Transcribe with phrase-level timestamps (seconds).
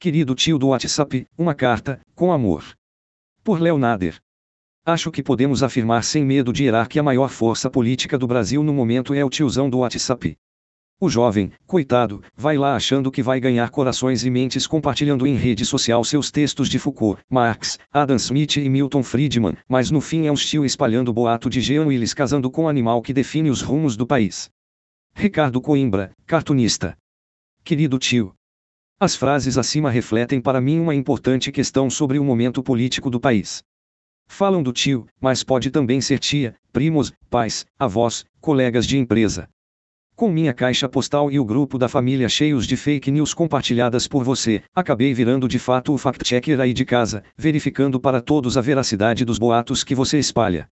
[0.00, 2.64] Querido tio do WhatsApp, uma carta, com amor.
[3.44, 4.18] Por Leonader.
[4.82, 8.62] Acho que podemos afirmar sem medo de errar que a maior força política do Brasil
[8.62, 10.38] no momento é o tiozão do WhatsApp.
[10.98, 15.66] O jovem, coitado, vai lá achando que vai ganhar corações e mentes compartilhando em rede
[15.66, 20.32] social seus textos de Foucault, Marx, Adam Smith e Milton Friedman, mas no fim é
[20.32, 24.06] um tio espalhando boato de Jean Willis casando com animal que define os rumos do
[24.06, 24.48] país.
[25.14, 26.96] Ricardo Coimbra, cartunista.
[27.62, 28.34] Querido tio.
[29.02, 33.64] As frases acima refletem para mim uma importante questão sobre o momento político do país.
[34.28, 39.48] Falam do tio, mas pode também ser tia, primos, pais, avós, colegas de empresa.
[40.14, 44.22] Com minha caixa postal e o grupo da família cheios de fake news compartilhadas por
[44.22, 49.24] você, acabei virando de fato o fact-checker aí de casa, verificando para todos a veracidade
[49.24, 50.68] dos boatos que você espalha.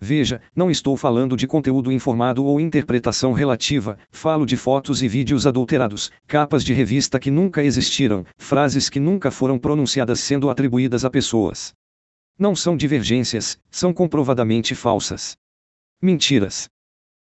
[0.00, 5.44] Veja, não estou falando de conteúdo informado ou interpretação relativa, falo de fotos e vídeos
[5.44, 11.10] adulterados, capas de revista que nunca existiram, frases que nunca foram pronunciadas sendo atribuídas a
[11.10, 11.74] pessoas.
[12.38, 15.36] Não são divergências, são comprovadamente falsas.
[16.00, 16.68] Mentiras.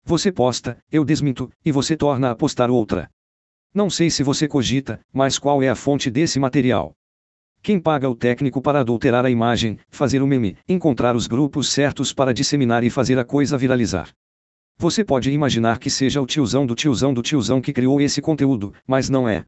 [0.06, 3.10] Você posta, eu desminto, e você torna a postar outra.
[3.74, 6.94] Não sei se você cogita, mas qual é a fonte desse material?
[7.62, 12.14] Quem paga o técnico para adulterar a imagem, fazer o meme, encontrar os grupos certos
[12.14, 14.10] para disseminar e fazer a coisa viralizar?
[14.78, 18.74] Você pode imaginar que seja o tiozão do tiozão do tiozão que criou esse conteúdo,
[18.88, 19.44] mas não é.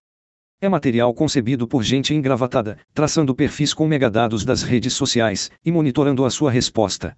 [0.59, 6.25] É material concebido por gente engravatada, traçando perfis com megadados das redes sociais e monitorando
[6.25, 7.15] a sua resposta.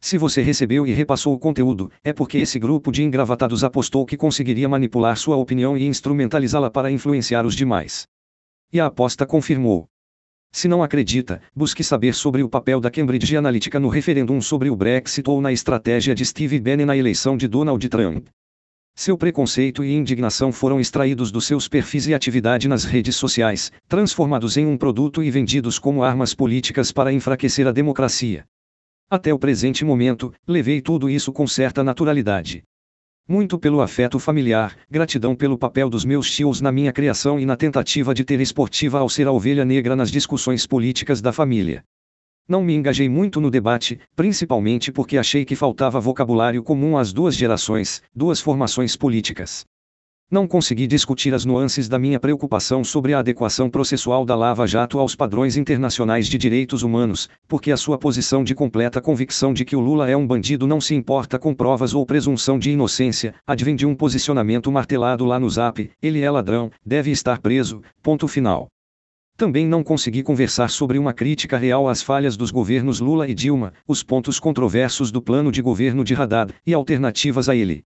[0.00, 4.16] Se você recebeu e repassou o conteúdo, é porque esse grupo de engravatados apostou que
[4.16, 8.08] conseguiria manipular sua opinião e instrumentalizá-la para influenciar os demais.
[8.72, 9.91] E a aposta confirmou.
[10.52, 14.76] Se não acredita, busque saber sobre o papel da Cambridge Analytica no referendum sobre o
[14.76, 18.26] Brexit ou na estratégia de Steve Bannon na eleição de Donald Trump.
[18.94, 24.58] Seu preconceito e indignação foram extraídos dos seus perfis e atividade nas redes sociais, transformados
[24.58, 28.44] em um produto e vendidos como armas políticas para enfraquecer a democracia.
[29.08, 32.62] Até o presente momento, levei tudo isso com certa naturalidade.
[33.28, 37.56] Muito pelo afeto familiar, gratidão pelo papel dos meus tios na minha criação e na
[37.56, 41.84] tentativa de ter esportiva ao ser a ovelha negra nas discussões políticas da família.
[42.48, 47.36] Não me engajei muito no debate, principalmente porque achei que faltava vocabulário comum às duas
[47.36, 49.64] gerações, duas formações políticas.
[50.32, 54.98] Não consegui discutir as nuances da minha preocupação sobre a adequação processual da Lava Jato
[54.98, 59.76] aos padrões internacionais de direitos humanos, porque a sua posição de completa convicção de que
[59.76, 63.76] o Lula é um bandido não se importa com provas ou presunção de inocência, advém
[63.76, 68.68] de um posicionamento martelado lá no Zap, ele é ladrão, deve estar preso, ponto final.
[69.36, 73.74] Também não consegui conversar sobre uma crítica real às falhas dos governos Lula e Dilma,
[73.86, 77.84] os pontos controversos do plano de governo de Haddad, e alternativas a ele.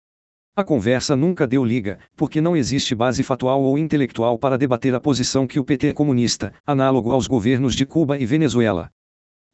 [0.54, 5.00] A conversa nunca deu liga, porque não existe base factual ou intelectual para debater a
[5.00, 8.90] posição que o PT é comunista, análogo aos governos de Cuba e Venezuela.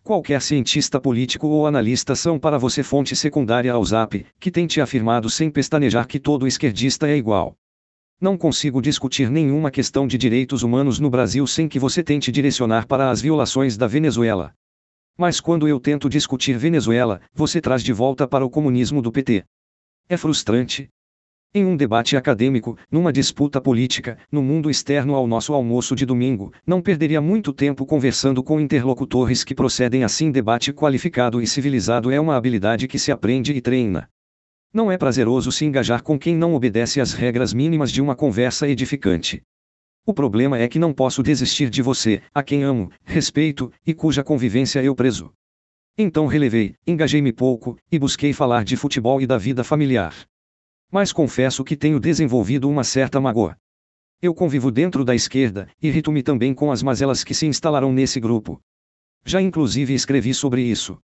[0.01, 4.81] Qualquer cientista político ou analista são para você fonte secundária ao ZAP, que tem te
[4.81, 7.55] afirmado sem pestanejar que todo esquerdista é igual.
[8.19, 12.87] Não consigo discutir nenhuma questão de direitos humanos no Brasil sem que você tente direcionar
[12.87, 14.51] para as violações da Venezuela.
[15.15, 19.43] Mas quando eu tento discutir Venezuela, você traz de volta para o comunismo do PT.
[20.09, 20.87] É frustrante.
[21.53, 26.53] Em um debate acadêmico, numa disputa política, no mundo externo ao nosso almoço de domingo,
[26.65, 30.31] não perderia muito tempo conversando com interlocutores que procedem assim.
[30.31, 34.09] Debate qualificado e civilizado é uma habilidade que se aprende e treina.
[34.73, 38.65] Não é prazeroso se engajar com quem não obedece às regras mínimas de uma conversa
[38.65, 39.41] edificante.
[40.05, 44.23] O problema é que não posso desistir de você, a quem amo, respeito, e cuja
[44.23, 45.33] convivência eu prezo.
[45.99, 50.13] Então relevei, engajei-me pouco, e busquei falar de futebol e da vida familiar.
[50.91, 53.57] Mas confesso que tenho desenvolvido uma certa mágoa.
[54.21, 58.61] Eu convivo dentro da esquerda, irrito-me também com as mazelas que se instalaram nesse grupo.
[59.25, 60.99] Já inclusive escrevi sobre isso.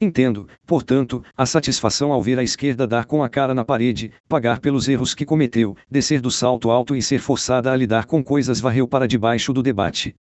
[0.00, 4.60] Entendo, portanto, a satisfação ao ver a esquerda dar com a cara na parede, pagar
[4.60, 8.60] pelos erros que cometeu, descer do salto alto e ser forçada a lidar com coisas
[8.60, 10.14] varreu para debaixo do debate.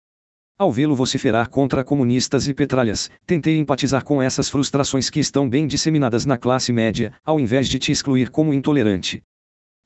[0.62, 5.66] Ao vê-lo vociferar contra comunistas e petralhas, tentei empatizar com essas frustrações que estão bem
[5.66, 9.24] disseminadas na classe média, ao invés de te excluir como intolerante.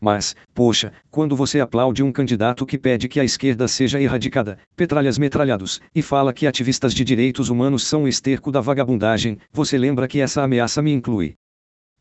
[0.02, 5.18] Mas, poxa, quando você aplaude um candidato que pede que a esquerda seja erradicada, petralhas
[5.18, 10.10] metralhados, e fala que ativistas de direitos humanos são o esterco da vagabundagem, você lembra
[10.10, 11.38] que essa ameaça me inclui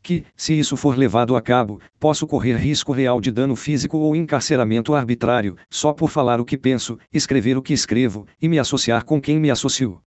[0.04, 4.14] que, se isso for levado a cabo, posso correr risco real de dano físico ou
[4.14, 9.04] encarceramento arbitrário, só por falar o que penso, escrever o que escrevo, e me associar
[9.04, 10.00] com quem me associo.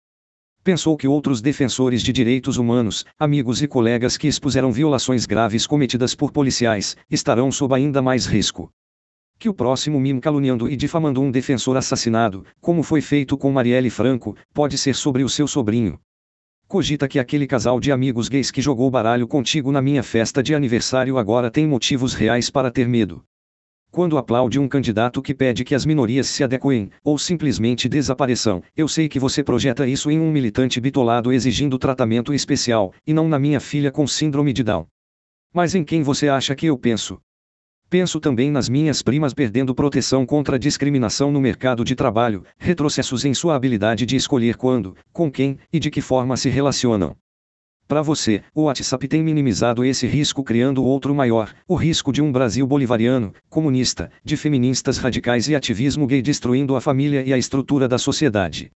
[0.62, 6.14] Pensou que outros defensores de direitos humanos, amigos e colegas que expuseram violações graves cometidas
[6.14, 8.70] por policiais, estarão sob ainda mais risco.
[9.38, 13.90] Que o próximo mime caluniando e difamando um defensor assassinado, como foi feito com Marielle
[13.90, 15.98] Franco, pode ser sobre o seu sobrinho.
[16.68, 20.52] Cogita que aquele casal de amigos gays que jogou baralho contigo na minha festa de
[20.52, 23.22] aniversário agora tem motivos reais para ter medo.
[23.92, 28.88] Quando aplaude um candidato que pede que as minorias se adequem, ou simplesmente desapareçam, eu
[28.88, 33.38] sei que você projeta isso em um militante bitolado exigindo tratamento especial, e não na
[33.38, 34.86] minha filha com síndrome de Down.
[35.54, 37.20] Mas em quem você acha que eu penso?
[37.88, 43.32] Penso também nas minhas primas perdendo proteção contra discriminação no mercado de trabalho, retrocessos em
[43.32, 47.16] sua habilidade de escolher quando, com quem e de que forma se relacionam.
[47.86, 52.32] Para você, o WhatsApp tem minimizado esse risco criando outro maior, o risco de um
[52.32, 57.86] Brasil bolivariano, comunista, de feministas radicais e ativismo gay destruindo a família e a estrutura
[57.86, 58.72] da sociedade.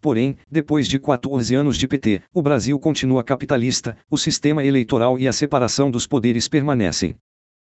[0.00, 5.28] Porém, depois de 14 anos de PT, o Brasil continua capitalista, o sistema eleitoral e
[5.28, 7.14] a separação dos poderes permanecem.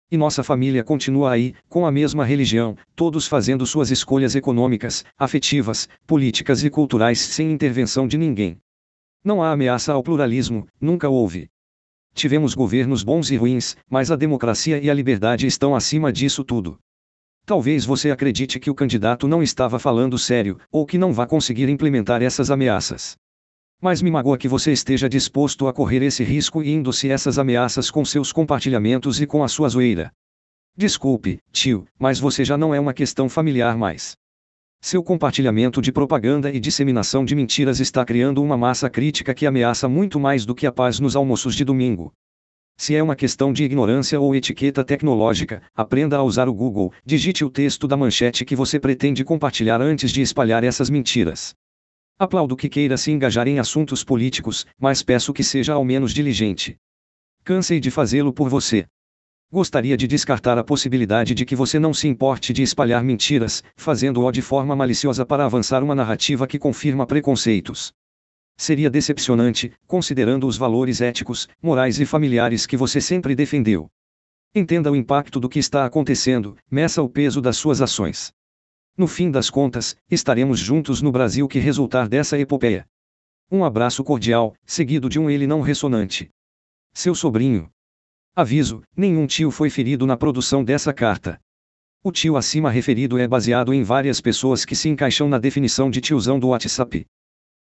[0.08, 5.88] E nossa família continua aí, com a mesma religião, todos fazendo suas escolhas econômicas, afetivas,
[6.06, 8.56] políticas e culturais sem intervenção de ninguém.
[9.24, 11.48] Não há ameaça ao pluralismo, nunca houve.
[12.14, 16.78] Tivemos governos bons e ruins, mas a democracia e a liberdade estão acima disso tudo.
[17.44, 21.68] Talvez você acredite que o candidato não estava falando sério, ou que não vá conseguir
[21.68, 23.16] implementar essas ameaças.
[23.80, 27.90] Mas me magoa que você esteja disposto a correr esse risco e indo-se essas ameaças
[27.90, 30.10] com seus compartilhamentos e com a sua zoeira.
[30.74, 34.16] Desculpe, tio, mas você já não é uma questão familiar mais.
[34.80, 39.88] Seu compartilhamento de propaganda e disseminação de mentiras está criando uma massa crítica que ameaça
[39.88, 42.12] muito mais do que a paz nos almoços de domingo.
[42.78, 47.42] Se é uma questão de ignorância ou etiqueta tecnológica, aprenda a usar o Google, digite
[47.44, 51.54] o texto da manchete que você pretende compartilhar antes de espalhar essas mentiras.
[52.18, 56.78] Aplaudo que queira se engajar em assuntos políticos, mas peço que seja ao menos diligente.
[57.44, 58.86] Cansei de fazê-lo por você.
[59.52, 64.32] Gostaria de descartar a possibilidade de que você não se importe de espalhar mentiras, fazendo-o
[64.32, 67.92] de forma maliciosa para avançar uma narrativa que confirma preconceitos.
[68.56, 73.90] Seria decepcionante, considerando os valores éticos, morais e familiares que você sempre defendeu.
[74.54, 78.32] Entenda o impacto do que está acontecendo, meça o peso das suas ações.
[78.96, 82.86] No fim das contas, estaremos juntos no Brasil que resultar dessa epopeia.
[83.50, 86.30] Um abraço cordial, seguido de um ele não ressonante.
[86.94, 87.68] Seu sobrinho.
[88.34, 91.38] Aviso: nenhum tio foi ferido na produção dessa carta.
[92.02, 96.00] O tio acima referido é baseado em várias pessoas que se encaixam na definição de
[96.00, 97.06] tiozão do WhatsApp.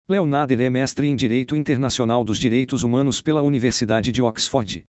[0.08, 4.84] Leonader é mestre em Direito Internacional dos Direitos Humanos pela Universidade de Oxford.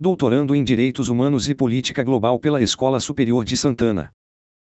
[0.00, 4.10] Doutorando em Direitos Humanos e Política Global pela Escola Superior de Santana.